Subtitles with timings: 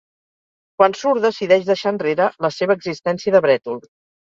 [0.79, 3.81] Quan surt, decideix deixar enrere la seva existència de brètol.